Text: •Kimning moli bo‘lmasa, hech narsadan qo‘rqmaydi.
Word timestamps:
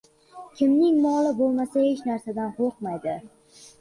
•Kimning 0.61 0.95
moli 1.03 1.33
bo‘lmasa, 1.41 1.83
hech 1.89 2.01
narsadan 2.11 2.51
qo‘rqmaydi. 2.59 3.19